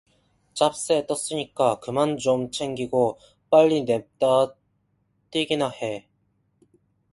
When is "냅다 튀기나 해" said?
3.83-6.09